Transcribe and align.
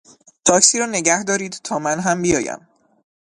تاکسی 0.45 0.79
را 0.79 0.85
نگهدارید 0.85 1.51
تا 1.63 1.79
من 1.79 1.99
هم 1.99 2.21
بیایم. 2.21 2.67